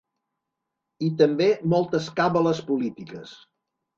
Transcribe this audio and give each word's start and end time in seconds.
I 1.07 1.09
també 1.19 1.49
moltes 1.75 2.09
càbales 2.21 2.63
polítiques. 2.71 3.37